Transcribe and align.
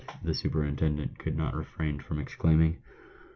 the 0.23 0.33
superintendent 0.33 1.19
could 1.19 1.37
not 1.37 1.53
refrain 1.55 1.99
from 1.99 2.19
exclaiming. 2.19 2.81